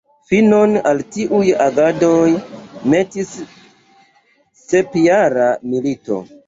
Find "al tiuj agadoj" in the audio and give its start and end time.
0.91-2.31